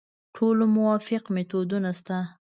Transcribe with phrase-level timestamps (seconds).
[0.35, 1.69] ټولو موافق میتود
[1.99, 2.17] شته.